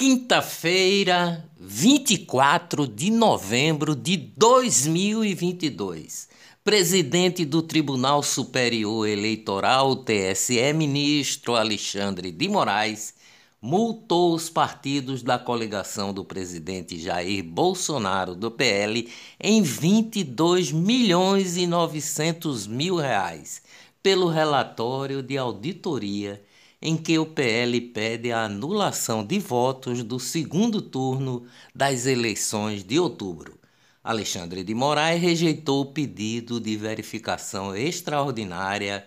Quinta-feira, 0.00 1.44
24 1.60 2.88
de 2.88 3.10
novembro 3.10 3.94
de 3.94 4.16
2022. 4.16 6.26
Presidente 6.64 7.44
do 7.44 7.60
Tribunal 7.60 8.22
Superior 8.22 9.06
Eleitoral, 9.06 9.94
TSE, 9.96 10.72
ministro 10.72 11.54
Alexandre 11.54 12.32
de 12.32 12.48
Moraes, 12.48 13.12
multou 13.60 14.32
os 14.32 14.48
partidos 14.48 15.22
da 15.22 15.38
coligação 15.38 16.14
do 16.14 16.24
presidente 16.24 16.98
Jair 16.98 17.44
Bolsonaro 17.44 18.34
do 18.34 18.50
PL 18.50 19.06
em 19.38 19.60
22 19.60 20.72
milhões 20.72 21.58
e 21.58 21.66
900 21.66 22.66
mil 22.66 22.96
reais 22.96 23.60
pelo 24.02 24.28
relatório 24.28 25.22
de 25.22 25.36
auditoria 25.36 26.42
em 26.82 26.96
que 26.96 27.18
o 27.18 27.26
PL 27.26 27.80
pede 27.80 28.32
a 28.32 28.44
anulação 28.44 29.24
de 29.24 29.38
votos 29.38 30.02
do 30.02 30.18
segundo 30.18 30.80
turno 30.80 31.44
das 31.74 32.06
eleições 32.06 32.82
de 32.82 32.98
outubro. 32.98 33.58
Alexandre 34.02 34.64
de 34.64 34.74
Moraes 34.74 35.20
rejeitou 35.20 35.82
o 35.82 35.92
pedido 35.92 36.58
de 36.58 36.74
verificação 36.76 37.76
extraordinária 37.76 39.06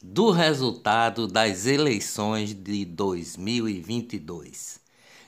do 0.00 0.30
resultado 0.30 1.26
das 1.26 1.66
eleições 1.66 2.54
de 2.54 2.84
2022. 2.84 4.78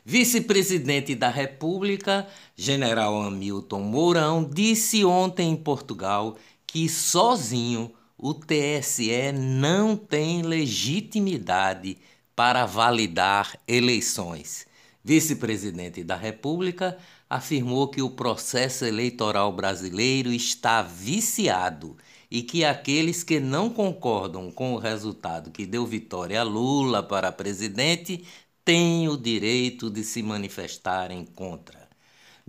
Vice-presidente 0.04 1.16
da 1.16 1.28
República, 1.28 2.26
general 2.56 3.20
Hamilton 3.20 3.80
Mourão, 3.80 4.44
disse 4.44 5.04
ontem 5.04 5.50
em 5.50 5.56
Portugal 5.56 6.36
que 6.66 6.88
sozinho 6.88 7.92
o 8.22 8.34
TSE 8.34 9.32
não 9.32 9.96
tem 9.96 10.42
legitimidade 10.42 11.96
para 12.36 12.66
validar 12.66 13.58
eleições. 13.66 14.66
Vice-presidente 15.02 16.04
da 16.04 16.16
República 16.16 16.98
afirmou 17.30 17.88
que 17.88 18.02
o 18.02 18.10
processo 18.10 18.84
eleitoral 18.84 19.50
brasileiro 19.50 20.30
está 20.30 20.82
viciado 20.82 21.96
e 22.30 22.42
que 22.42 22.62
aqueles 22.62 23.24
que 23.24 23.40
não 23.40 23.70
concordam 23.70 24.50
com 24.50 24.74
o 24.74 24.78
resultado 24.78 25.50
que 25.50 25.64
deu 25.64 25.86
vitória 25.86 26.42
a 26.42 26.44
Lula 26.44 27.02
para 27.02 27.32
presidente 27.32 28.22
têm 28.62 29.08
o 29.08 29.16
direito 29.16 29.88
de 29.88 30.04
se 30.04 30.22
manifestarem 30.22 31.24
contra. 31.24 31.79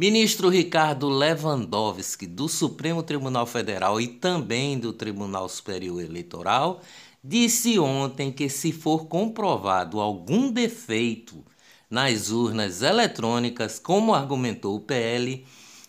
Ministro 0.02 0.50
Ricardo 0.50 1.08
Lewandowski, 1.08 2.26
do 2.26 2.50
Supremo 2.50 3.04
Tribunal 3.04 3.46
Federal 3.46 4.02
e 4.02 4.08
também 4.08 4.80
do 4.80 4.92
Tribunal 4.92 5.48
Superior 5.48 6.02
Eleitoral, 6.02 6.82
disse 7.24 7.78
ontem 7.78 8.32
que, 8.32 8.50
se 8.50 8.72
for 8.72 9.06
comprovado 9.06 10.00
algum 10.00 10.52
defeito 10.52 11.46
nas 11.88 12.32
urnas 12.32 12.82
eletrônicas, 12.82 13.78
como 13.78 14.16
argumentou 14.16 14.76
o 14.76 14.80
PL, 14.80 15.46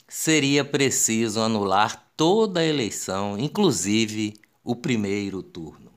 seria 0.07 0.63
preciso 0.63 1.41
anular 1.41 2.13
toda 2.15 2.61
a 2.61 2.67
eleição, 2.67 3.39
inclusive 3.39 4.35
o 4.63 4.77
primeiro 4.77 5.43
turno. 5.43 5.91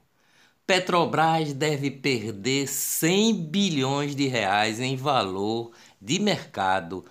Petrobras 0.65 1.51
deve 1.51 1.91
perder 1.91 2.65
100 2.69 3.33
bilhões 3.33 4.15
de 4.15 4.25
reais 4.25 4.79
em 4.79 4.95
valor 4.95 5.71
de 6.01 6.17
mercado 6.17 7.03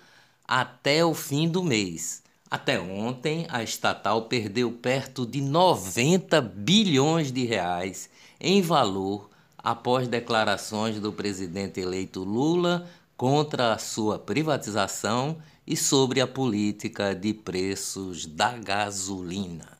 até 0.47 1.03
o 1.03 1.13
fim 1.13 1.47
do 1.47 1.63
mês. 1.63 2.23
Até 2.49 2.79
ontem, 2.79 3.47
a 3.49 3.63
estatal 3.63 4.23
perdeu 4.23 4.71
perto 4.71 5.25
de 5.25 5.41
90 5.41 6.39
bilhões 6.41 7.31
de 7.31 7.43
reais 7.43 8.09
em 8.39 8.61
valor 8.61 9.29
após 9.57 10.07
declarações 10.07 10.99
do 10.99 11.11
presidente 11.11 11.79
eleito 11.79 12.23
Lula 12.23 12.87
contra 13.17 13.73
a 13.73 13.77
sua 13.77 14.19
privatização 14.19 15.37
e 15.65 15.75
sobre 15.75 16.21
a 16.21 16.27
política 16.27 17.15
de 17.15 17.33
preços 17.33 18.25
da 18.27 18.51
gasolina. 18.57 19.75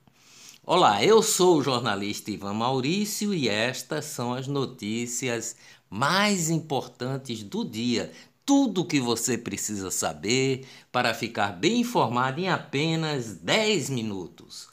Olá, 0.65 1.03
eu 1.03 1.21
sou 1.21 1.57
o 1.57 1.63
jornalista 1.63 2.31
Ivan 2.31 2.55
Maurício 2.55 3.31
e 3.31 3.47
estas 3.47 4.05
são 4.05 4.33
as 4.33 4.47
notícias 4.47 5.55
mais 5.87 6.49
importantes 6.49 7.43
do 7.43 7.63
dia 7.63 8.11
tudo 8.45 8.81
o 8.81 8.85
que 8.85 8.99
você 8.99 9.37
precisa 9.37 9.89
saber 9.89 10.67
para 10.91 11.13
ficar 11.13 11.53
bem 11.53 11.81
informado 11.81 12.39
em 12.39 12.47
apenas 12.47 13.33
10 13.37 13.89
minutos. 13.89 14.67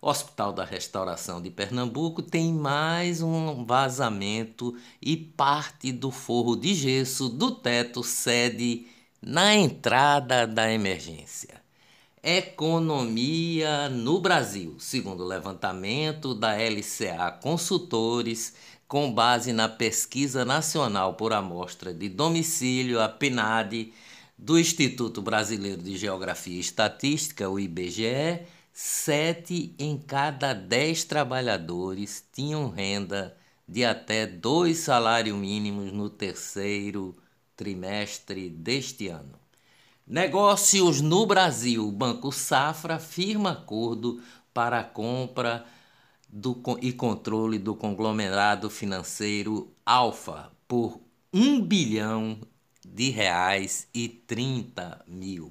O 0.00 0.08
Hospital 0.08 0.52
da 0.52 0.64
Restauração 0.64 1.42
de 1.42 1.50
Pernambuco 1.50 2.22
tem 2.22 2.52
mais 2.52 3.20
um 3.20 3.64
vazamento 3.64 4.76
e 5.02 5.16
parte 5.16 5.90
do 5.90 6.12
forro 6.12 6.54
de 6.54 6.74
gesso 6.74 7.28
do 7.28 7.50
teto 7.50 8.04
cede 8.04 8.86
na 9.20 9.56
entrada 9.56 10.46
da 10.46 10.70
emergência. 10.70 11.60
Economia 12.22 13.88
no 13.88 14.20
Brasil, 14.20 14.76
segundo 14.78 15.24
o 15.24 15.26
levantamento 15.26 16.34
da 16.34 16.56
LCA 16.56 17.30
Consultores, 17.42 18.54
com 18.88 19.12
base 19.12 19.52
na 19.52 19.68
Pesquisa 19.68 20.44
Nacional 20.44 21.14
por 21.14 21.32
Amostra 21.32 21.92
de 21.92 22.08
Domicílio, 22.08 23.00
a 23.00 23.08
PNAD, 23.08 23.92
do 24.38 24.58
Instituto 24.58 25.22
Brasileiro 25.22 25.82
de 25.82 25.96
Geografia 25.96 26.56
e 26.56 26.60
Estatística, 26.60 27.48
o 27.48 27.58
IBGE, 27.58 28.46
sete 28.72 29.74
em 29.78 29.96
cada 29.96 30.52
dez 30.52 31.04
trabalhadores 31.04 32.22
tinham 32.32 32.68
renda 32.68 33.36
de 33.66 33.84
até 33.84 34.26
dois 34.26 34.78
salários 34.78 35.36
mínimos 35.36 35.90
no 35.92 36.08
terceiro 36.08 37.16
trimestre 37.56 38.50
deste 38.50 39.08
ano. 39.08 39.40
Negócios 40.06 41.00
no 41.00 41.26
Brasil. 41.26 41.88
O 41.88 41.90
Banco 41.90 42.30
Safra 42.30 42.98
firma 42.98 43.52
acordo 43.52 44.22
para 44.54 44.80
a 44.80 44.84
compra 44.84 45.64
do, 46.36 46.60
e 46.82 46.92
controle 46.92 47.58
do 47.58 47.74
conglomerado 47.74 48.68
financeiro 48.68 49.72
Alfa 49.86 50.52
por 50.68 51.00
1 51.32 51.62
bilhão 51.62 52.38
de 52.86 53.08
reais 53.08 53.88
e 53.94 54.06
30 54.06 55.02
mil. 55.08 55.50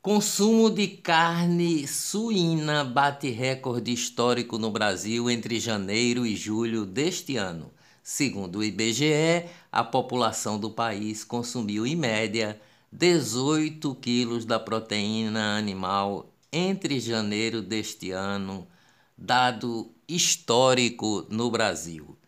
Consumo 0.00 0.70
de 0.70 0.86
carne 0.86 1.88
suína 1.88 2.84
bate 2.84 3.30
recorde 3.30 3.92
histórico 3.92 4.58
no 4.58 4.70
Brasil 4.70 5.28
entre 5.28 5.58
janeiro 5.58 6.24
e 6.24 6.36
julho 6.36 6.86
deste 6.86 7.36
ano. 7.36 7.70
Segundo 8.02 8.60
o 8.60 8.64
IBGE, 8.64 9.48
a 9.72 9.82
população 9.82 10.58
do 10.58 10.70
país 10.70 11.24
consumiu 11.24 11.84
em 11.84 11.96
média 11.96 12.60
18 12.92 13.92
quilos 13.96 14.44
da 14.44 14.60
proteína 14.60 15.56
animal 15.56 16.32
entre 16.52 17.00
janeiro 17.00 17.60
deste 17.60 18.12
ano 18.12 18.66
dado 19.22 19.94
histórico 20.08 21.24
no 21.30 21.48
Brasil. 21.48 22.18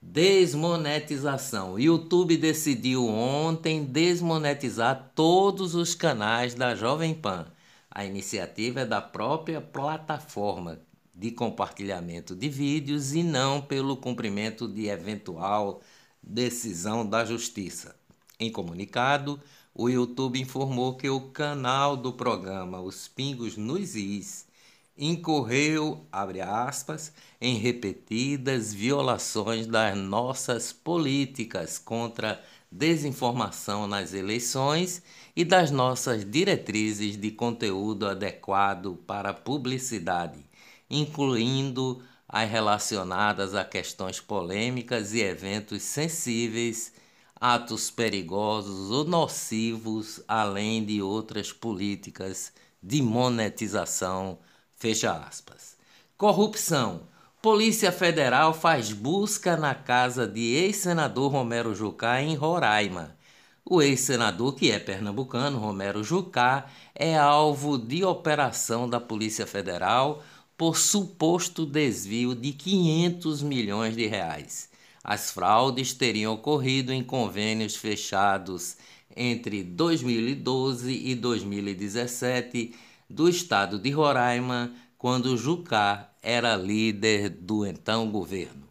Desmonetização. 0.00 1.78
YouTube 1.78 2.36
decidiu 2.36 3.06
ontem 3.06 3.84
desmonetizar 3.84 5.12
todos 5.14 5.74
os 5.74 5.94
canais 5.94 6.54
da 6.54 6.74
Jovem 6.74 7.12
Pan. 7.12 7.46
A 7.90 8.02
iniciativa 8.04 8.80
é 8.80 8.86
da 8.86 9.02
própria 9.02 9.60
plataforma 9.60 10.80
de 11.12 11.32
compartilhamento 11.32 12.36
de 12.36 12.48
vídeos 12.48 13.12
e 13.12 13.22
não 13.22 13.60
pelo 13.60 13.94
cumprimento 13.96 14.66
de 14.66 14.86
eventual 14.86 15.82
decisão 16.22 17.04
da 17.04 17.24
Justiça. 17.24 17.96
Em 18.38 18.50
comunicado, 18.50 19.38
o 19.74 19.88
YouTube 19.88 20.40
informou 20.40 20.94
que 20.94 21.10
o 21.10 21.20
canal 21.30 21.96
do 21.96 22.12
programa 22.12 22.80
Os 22.80 23.08
Pingos 23.08 23.56
nos 23.56 23.96
Is 23.96 24.48
incorreu, 25.00 26.06
abre 26.12 26.42
aspas, 26.42 27.10
em 27.40 27.56
repetidas 27.56 28.74
violações 28.74 29.66
das 29.66 29.96
nossas 29.96 30.74
políticas 30.74 31.78
contra 31.78 32.40
desinformação 32.70 33.86
nas 33.86 34.12
eleições 34.12 35.02
e 35.34 35.42
das 35.42 35.70
nossas 35.70 36.22
diretrizes 36.24 37.16
de 37.16 37.30
conteúdo 37.30 38.06
adequado 38.06 38.96
para 39.06 39.32
publicidade, 39.32 40.44
incluindo 40.88 42.02
as 42.28 42.48
relacionadas 42.48 43.54
a 43.54 43.64
questões 43.64 44.20
polêmicas 44.20 45.14
e 45.14 45.20
eventos 45.20 45.82
sensíveis 45.82 46.92
atos 47.40 47.90
perigosos 47.90 48.90
ou 48.90 49.04
nocivos, 49.04 50.22
além 50.28 50.84
de 50.84 51.00
outras 51.00 51.50
políticas 51.50 52.52
de 52.82 53.00
monetização. 53.00 54.38
Fecha 54.80 55.12
aspas. 55.12 55.76
Corrupção. 56.16 57.02
Polícia 57.42 57.92
Federal 57.92 58.54
faz 58.54 58.90
busca 58.94 59.54
na 59.54 59.74
casa 59.74 60.26
de 60.26 60.40
ex-senador 60.40 61.30
Romero 61.30 61.74
Jucá 61.74 62.22
em 62.22 62.34
Roraima. 62.34 63.14
O 63.62 63.82
ex-senador, 63.82 64.54
que 64.54 64.70
é 64.70 64.78
pernambucano, 64.78 65.58
Romero 65.58 66.02
Jucá, 66.02 66.64
é 66.94 67.14
alvo 67.14 67.76
de 67.76 68.02
operação 68.06 68.88
da 68.88 68.98
Polícia 68.98 69.46
Federal 69.46 70.24
por 70.56 70.78
suposto 70.78 71.66
desvio 71.66 72.34
de 72.34 72.54
500 72.54 73.42
milhões 73.42 73.94
de 73.94 74.06
reais. 74.06 74.70
As 75.04 75.30
fraudes 75.30 75.92
teriam 75.92 76.32
ocorrido 76.32 76.90
em 76.90 77.04
convênios 77.04 77.76
fechados 77.76 78.78
entre 79.14 79.62
2012 79.62 80.90
e 80.90 81.14
2017 81.14 82.74
do 83.10 83.28
estado 83.28 83.78
de 83.78 83.90
Roraima, 83.90 84.72
quando 84.96 85.36
Jucá 85.36 86.10
era 86.22 86.54
líder 86.54 87.28
do 87.28 87.66
então 87.66 88.08
governo. 88.08 88.68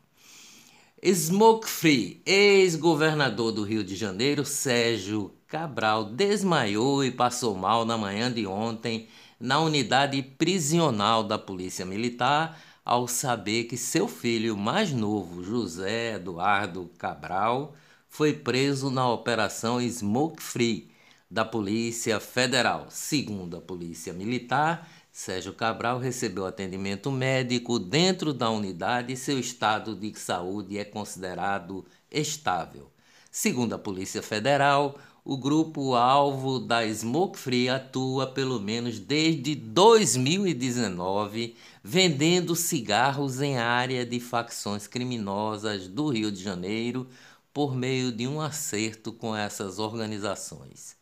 Smoke 1.05 1.67
Free, 1.67 2.21
ex-governador 2.25 3.51
do 3.51 3.63
Rio 3.63 3.83
de 3.83 3.95
Janeiro, 3.95 4.45
Sérgio 4.45 5.33
Cabral, 5.47 6.05
desmaiou 6.05 7.03
e 7.03 7.11
passou 7.11 7.55
mal 7.55 7.85
na 7.85 7.97
manhã 7.97 8.31
de 8.31 8.47
ontem 8.47 9.07
na 9.39 9.59
unidade 9.59 10.21
prisional 10.21 11.23
da 11.23 11.37
Polícia 11.37 11.85
Militar 11.85 12.59
ao 12.83 13.07
saber 13.07 13.65
que 13.65 13.77
seu 13.77 14.07
filho 14.07 14.57
mais 14.57 14.91
novo, 14.91 15.43
José 15.43 16.15
Eduardo 16.15 16.89
Cabral, 16.97 17.75
foi 18.07 18.33
preso 18.33 18.89
na 18.89 19.09
Operação 19.09 19.79
Smoke 19.79 20.41
Free 20.41 20.88
da 21.29 21.45
Polícia 21.45 22.19
Federal. 22.19 22.87
Segundo 22.89 23.57
a 23.57 23.61
Polícia 23.61 24.13
Militar, 24.13 24.89
Sérgio 25.11 25.53
Cabral 25.53 25.99
recebeu 25.99 26.45
atendimento 26.45 27.11
médico 27.11 27.77
dentro 27.77 28.33
da 28.33 28.49
unidade 28.49 29.13
e 29.13 29.17
seu 29.17 29.37
estado 29.37 29.95
de 29.95 30.17
saúde 30.17 30.77
é 30.77 30.85
considerado 30.85 31.85
estável. 32.09 32.89
Segundo 33.31 33.75
a 33.75 33.79
Polícia 33.79 34.23
Federal, 34.23 34.97
o 35.23 35.37
grupo 35.37 35.93
alvo 35.93 36.59
da 36.59 36.87
Smoke 36.91 37.37
Free 37.37 37.69
atua 37.69 38.25
pelo 38.25 38.59
menos 38.59 38.97
desde 38.97 39.53
2019 39.53 41.55
vendendo 41.83 42.55
cigarros 42.55 43.39
em 43.39 43.57
área 43.57 44.05
de 44.05 44.19
facções 44.19 44.87
criminosas 44.87 45.87
do 45.87 46.09
Rio 46.09 46.31
de 46.31 46.41
Janeiro 46.41 47.07
por 47.53 47.75
meio 47.75 48.11
de 48.11 48.27
um 48.27 48.39
acerto 48.41 49.11
com 49.11 49.35
essas 49.35 49.79
organizações. 49.79 50.95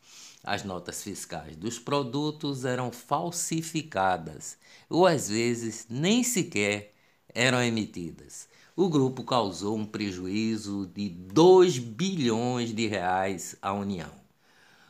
As 0.44 0.64
notas 0.64 1.04
fiscais 1.04 1.56
dos 1.56 1.78
produtos 1.78 2.66
eram 2.66 2.92
falsificadas 2.92 4.58
ou 4.90 5.06
às 5.06 5.30
vezes 5.30 5.86
nem 5.90 6.24
sequer 6.24 6.94
eram 7.34 7.62
emitidas 7.62 8.48
o 8.78 8.88
grupo 8.88 9.24
causou 9.24 9.76
um 9.76 9.84
prejuízo 9.84 10.86
de 10.94 11.10
2 11.10 11.80
bilhões 11.80 12.72
de 12.72 12.86
reais 12.86 13.56
à 13.60 13.74
União. 13.74 14.12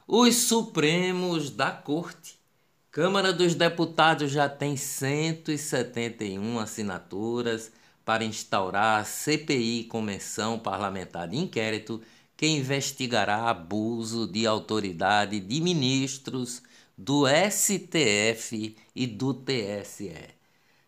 Os 0.05 0.35
Supremos 0.35 1.49
da 1.49 1.71
Corte. 1.71 2.37
Câmara 2.91 3.31
dos 3.31 3.55
Deputados 3.55 4.29
já 4.29 4.49
tem 4.49 4.75
171 4.75 6.59
assinaturas 6.59 7.71
para 8.07 8.23
instaurar 8.23 9.01
a 9.01 9.03
CPI, 9.03 9.83
Convenção 9.83 10.57
Parlamentar 10.57 11.27
de 11.27 11.35
Inquérito, 11.35 12.01
que 12.37 12.47
investigará 12.47 13.49
abuso 13.49 14.25
de 14.25 14.47
autoridade 14.47 15.41
de 15.41 15.59
ministros 15.59 16.63
do 16.97 17.25
STF 17.27 18.77
e 18.95 19.05
do 19.05 19.33
TSE. 19.33 20.13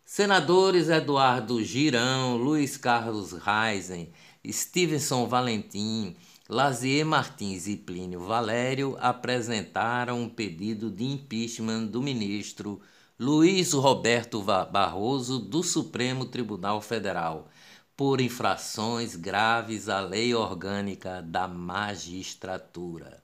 Senadores 0.06 0.88
Eduardo 0.88 1.62
Girão, 1.62 2.38
Luiz 2.38 2.77
Carlos 2.77 3.33
Reisen, 3.33 4.13
Stevenson 4.50 5.27
Valentim, 5.27 6.16
Lazier 6.48 7.06
Martins 7.06 7.68
e 7.68 7.75
Plínio 7.75 8.21
Valério 8.21 8.95
apresentaram 8.98 10.21
um 10.21 10.30
pedido 10.30 10.89
de 10.89 11.04
impeachment 11.04 11.88
do 11.88 12.01
ministro 12.01 12.80
Luiz 13.21 13.74
Roberto 13.74 14.42
Barroso 14.42 15.39
do 15.39 15.62
Supremo 15.62 16.24
Tribunal 16.24 16.80
Federal 16.80 17.50
por 17.94 18.21
infrações 18.21 19.13
graves 19.13 19.89
à 19.89 20.00
lei 20.00 20.33
orgânica 20.33 21.21
da 21.21 21.45
magistratura. 21.45 23.21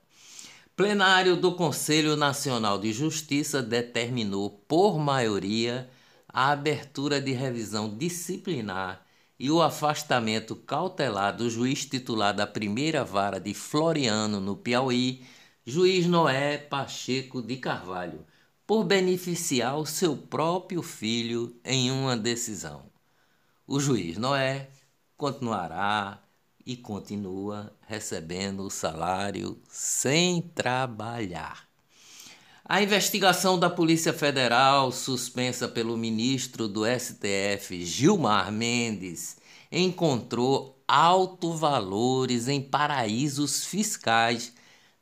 Plenário 0.76 1.34
do 1.34 1.54
Conselho 1.54 2.14
Nacional 2.14 2.78
de 2.78 2.92
Justiça 2.92 3.62
determinou 3.62 4.50
por 4.68 4.98
maioria 4.98 5.88
a 6.28 6.50
abertura 6.50 7.18
de 7.18 7.32
revisão 7.32 7.96
disciplinar 7.96 9.02
e 9.38 9.50
o 9.50 9.62
afastamento 9.62 10.54
cautelar 10.54 11.34
do 11.34 11.48
juiz 11.48 11.86
titular 11.86 12.34
da 12.34 12.46
primeira 12.46 13.02
vara 13.02 13.40
de 13.40 13.54
Floriano, 13.54 14.42
no 14.42 14.56
Piauí, 14.56 15.24
juiz 15.64 16.06
Noé 16.06 16.58
Pacheco 16.58 17.40
de 17.40 17.56
Carvalho, 17.56 18.26
por 18.66 18.84
beneficiar 18.84 19.78
o 19.78 19.86
seu 19.86 20.16
próprio 20.16 20.82
filho 20.82 21.56
em 21.64 21.90
uma 21.90 22.16
decisão. 22.16 22.82
O 23.66 23.78
juiz 23.78 24.18
Noé 24.18 24.68
continuará 25.16 26.20
e 26.64 26.76
continua 26.76 27.72
recebendo 27.86 28.64
o 28.64 28.70
salário 28.70 29.56
sem 29.68 30.42
trabalhar. 30.42 31.66
A 32.64 32.82
investigação 32.82 33.56
da 33.56 33.70
Polícia 33.70 34.12
Federal, 34.12 34.90
suspensa 34.90 35.68
pelo 35.68 35.96
ministro 35.96 36.66
do 36.66 36.82
STF, 36.84 37.84
Gilmar 37.84 38.50
Mendes, 38.50 39.36
encontrou 39.70 40.82
altos 40.88 41.60
valores 41.60 42.48
em 42.48 42.60
paraísos 42.60 43.64
fiscais 43.64 44.52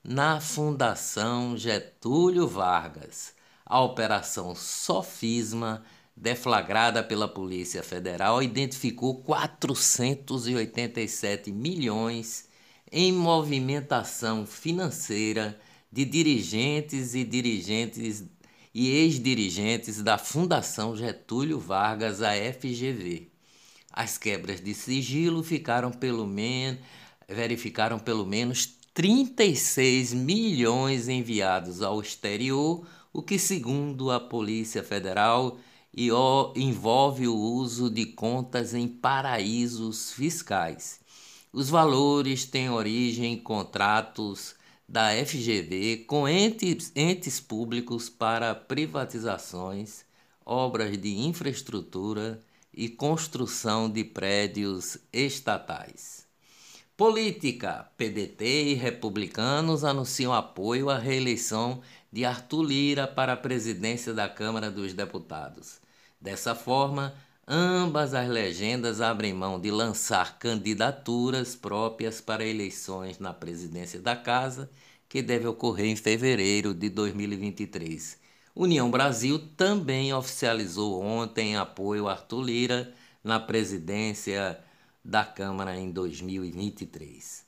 na 0.02 0.40
Fundação 0.40 1.56
Getúlio 1.56 2.46
Vargas. 2.46 3.32
A 3.66 3.80
Operação 3.80 4.54
Sofisma, 4.54 5.82
deflagrada 6.16 7.02
pela 7.02 7.26
Polícia 7.26 7.82
Federal, 7.82 8.40
identificou 8.42 9.22
487 9.22 11.50
milhões 11.50 12.48
em 12.92 13.10
movimentação 13.12 14.46
financeira 14.46 15.58
de 15.90 16.04
dirigentes 16.04 17.14
e 17.14 17.24
dirigentes 17.24 18.22
e 18.74 18.90
ex-dirigentes 18.90 20.02
da 20.02 20.18
Fundação 20.18 20.94
Getúlio 20.96 21.58
Vargas, 21.58 22.20
a 22.20 22.32
FGV. 22.32 23.30
As 23.92 24.18
quebras 24.18 24.60
de 24.60 24.74
sigilo 24.74 25.42
ficaram 25.42 25.90
pelo 25.90 26.26
menos 26.26 26.78
verificaram 27.28 27.98
pelo 27.98 28.26
menos 28.26 28.66
36 28.92 30.12
milhões 30.12 31.08
enviados 31.08 31.82
ao 31.82 32.00
exterior, 32.00 32.86
o 33.14 33.22
que, 33.22 33.38
segundo 33.38 34.10
a 34.10 34.18
Polícia 34.18 34.82
Federal, 34.82 35.56
envolve 36.56 37.28
o 37.28 37.36
uso 37.36 37.88
de 37.88 38.06
contas 38.06 38.74
em 38.74 38.88
paraísos 38.88 40.10
fiscais. 40.12 40.98
Os 41.52 41.70
valores 41.70 42.44
têm 42.44 42.68
origem 42.68 43.34
em 43.34 43.38
contratos 43.38 44.56
da 44.88 45.10
FGV 45.24 46.04
com 46.08 46.28
entes, 46.28 46.90
entes 46.96 47.38
públicos 47.38 48.10
para 48.10 48.52
privatizações, 48.52 50.04
obras 50.44 50.98
de 50.98 51.16
infraestrutura 51.16 52.42
e 52.72 52.88
construção 52.88 53.88
de 53.88 54.02
prédios 54.02 54.98
estatais. 55.12 56.23
Política: 56.96 57.90
PDT 57.96 58.44
e 58.70 58.74
republicanos 58.74 59.84
anunciam 59.84 60.32
apoio 60.32 60.90
à 60.90 60.98
reeleição 60.98 61.82
de 62.12 62.24
Arthur 62.24 62.62
Lira 62.62 63.06
para 63.06 63.32
a 63.32 63.36
presidência 63.36 64.14
da 64.14 64.28
Câmara 64.28 64.70
dos 64.70 64.92
Deputados. 64.92 65.80
Dessa 66.20 66.54
forma, 66.54 67.14
Ambas 67.46 68.14
as 68.14 68.26
legendas 68.26 69.02
abrem 69.02 69.34
mão 69.34 69.60
de 69.60 69.70
lançar 69.70 70.38
candidaturas 70.38 71.54
próprias 71.54 72.18
para 72.18 72.42
eleições 72.42 73.18
na 73.18 73.34
presidência 73.34 74.00
da 74.00 74.16
Casa, 74.16 74.70
que 75.06 75.20
deve 75.20 75.46
ocorrer 75.46 75.86
em 75.86 75.96
fevereiro 75.96 76.72
de 76.72 76.88
2023. 76.88 78.18
União 78.56 78.90
Brasil 78.90 79.38
também 79.58 80.14
oficializou 80.14 81.02
ontem 81.02 81.54
apoio 81.54 82.08
a 82.08 82.12
Arthur 82.12 82.40
Lira 82.40 82.94
na 83.22 83.38
presidência 83.38 84.58
Câmara 85.34 85.76
em 85.76 85.90
2023. 85.90 87.44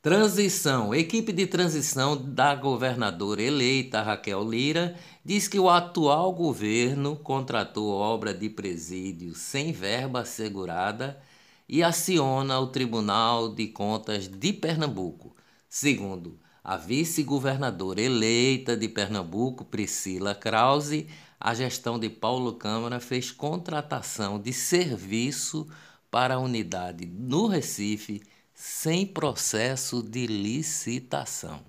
Transição. 0.00 0.94
Equipe 0.94 1.32
de 1.32 1.46
transição 1.46 2.16
da 2.16 2.54
governadora 2.54 3.42
eleita 3.42 4.02
Raquel 4.02 4.48
Lira 4.48 4.96
diz 5.24 5.48
que 5.48 5.58
o 5.58 5.68
atual 5.68 6.32
governo 6.32 7.16
contratou 7.16 7.88
obra 7.88 8.32
de 8.32 8.48
presídio 8.48 9.34
sem 9.34 9.72
verba 9.72 10.20
assegurada 10.20 11.20
e 11.68 11.82
aciona 11.82 12.58
o 12.60 12.68
Tribunal 12.68 13.54
de 13.54 13.66
Contas 13.66 14.28
de 14.28 14.52
Pernambuco. 14.52 15.34
Segundo, 15.68 16.38
a 16.62 16.76
vice-governadora 16.76 18.00
eleita 18.00 18.76
de 18.76 18.88
Pernambuco, 18.88 19.64
Priscila 19.64 20.34
Krause, 20.34 21.08
a 21.38 21.52
gestão 21.52 21.98
de 21.98 22.08
Paulo 22.08 22.54
Câmara 22.54 23.00
fez 23.00 23.30
contratação 23.30 24.38
de 24.40 24.52
serviço 24.52 25.68
para 26.16 26.36
a 26.36 26.38
unidade 26.38 27.04
no 27.04 27.46
Recife 27.46 28.22
sem 28.54 29.04
processo 29.04 30.02
de 30.02 30.26
licitação. 30.26 31.60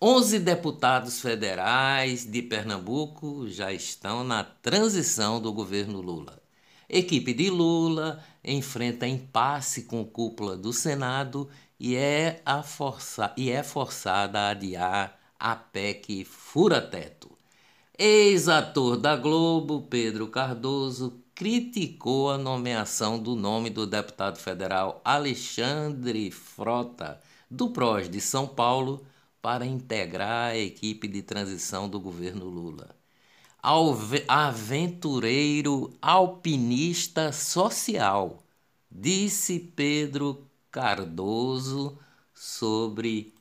11 0.00 0.38
deputados 0.38 1.20
federais 1.20 2.24
de 2.24 2.42
Pernambuco 2.42 3.48
já 3.48 3.72
estão 3.72 4.22
na 4.22 4.44
transição 4.44 5.42
do 5.42 5.52
governo 5.52 6.00
Lula. 6.00 6.40
Equipe 6.88 7.34
de 7.34 7.50
Lula 7.50 8.22
enfrenta 8.44 9.04
impasse 9.08 9.82
com 9.82 10.04
cúpula 10.04 10.56
do 10.56 10.72
Senado 10.72 11.48
e 11.76 11.96
é, 11.96 12.40
a 12.46 12.62
força, 12.62 13.34
e 13.36 13.50
é 13.50 13.64
forçada 13.64 14.38
a 14.38 14.50
adiar 14.50 15.18
a 15.36 15.56
PEC 15.56 16.24
fura-teto. 16.24 17.28
Ex-ator 17.98 18.96
da 18.96 19.16
Globo, 19.16 19.82
Pedro 19.90 20.28
Cardoso, 20.28 21.19
criticou 21.40 22.30
a 22.30 22.36
nomeação 22.36 23.18
do 23.18 23.34
nome 23.34 23.70
do 23.70 23.86
deputado 23.86 24.36
federal 24.36 25.00
Alexandre 25.02 26.30
Frota, 26.30 27.18
do 27.50 27.70
PROS 27.70 28.10
de 28.10 28.20
São 28.20 28.46
Paulo, 28.46 29.06
para 29.40 29.64
integrar 29.64 30.50
a 30.50 30.58
equipe 30.58 31.08
de 31.08 31.22
transição 31.22 31.88
do 31.88 31.98
governo 31.98 32.44
Lula. 32.44 32.94
Aventureiro 34.28 35.96
alpinista 36.02 37.32
social, 37.32 38.42
disse 38.90 39.58
Pedro 39.58 40.46
Cardoso 40.70 41.98
sobre 42.34 43.32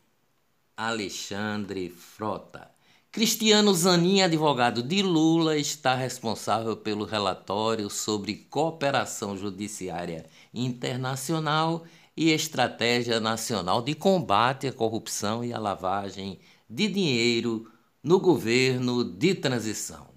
Alexandre 0.77 1.89
Frota. 1.89 2.78
Cristiano 3.19 3.73
Zanin, 3.73 4.21
advogado 4.21 4.81
de 4.81 5.01
Lula, 5.01 5.57
está 5.57 5.93
responsável 5.93 6.77
pelo 6.77 7.03
relatório 7.03 7.89
sobre 7.89 8.47
cooperação 8.49 9.35
judiciária 9.35 10.25
internacional 10.53 11.83
e 12.15 12.31
Estratégia 12.31 13.19
Nacional 13.19 13.81
de 13.81 13.93
Combate 13.93 14.67
à 14.67 14.71
Corrupção 14.71 15.43
e 15.43 15.51
à 15.51 15.59
Lavagem 15.59 16.39
de 16.69 16.87
Dinheiro 16.87 17.69
no 18.01 18.21
governo 18.21 19.03
de 19.03 19.35
transição. 19.35 20.07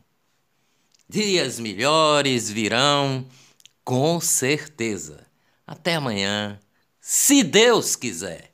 Dias 1.08 1.58
melhores 1.58 2.48
virão, 2.48 3.26
com 3.82 4.20
certeza. 4.20 5.26
Até 5.66 5.96
amanhã, 5.96 6.56
se 7.00 7.42
Deus 7.42 7.96
quiser. 7.96 8.51